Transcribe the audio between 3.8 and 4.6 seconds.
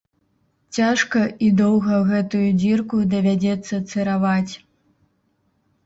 цыраваць.